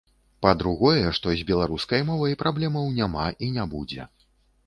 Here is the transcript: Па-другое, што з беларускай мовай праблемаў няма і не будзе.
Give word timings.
Па-другое, 0.43 1.03
што 1.17 1.33
з 1.39 1.43
беларускай 1.49 2.01
мовай 2.09 2.33
праблемаў 2.41 2.87
няма 3.01 3.29
і 3.49 3.51
не 3.59 3.67
будзе. 3.77 4.09